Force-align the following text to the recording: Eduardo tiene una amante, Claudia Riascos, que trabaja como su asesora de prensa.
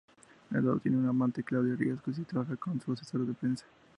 Eduardo 0.49 0.79
tiene 0.79 0.97
una 0.97 1.09
amante, 1.09 1.43
Claudia 1.43 1.75
Riascos, 1.75 2.15
que 2.15 2.23
trabaja 2.25 2.55
como 2.55 2.79
su 2.81 2.91
asesora 2.91 3.23
de 3.23 3.35
prensa. 3.35 3.65